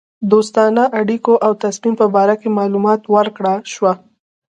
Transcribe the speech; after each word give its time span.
دوستانه 0.31 0.83
اړېکو 0.99 1.33
او 1.45 1.51
تصمیم 1.63 1.95
په 2.01 2.07
باره 2.15 2.35
کې 2.41 2.49
معلومات 2.57 3.01
ورکړه 3.15 3.53
شوه. 3.73 3.93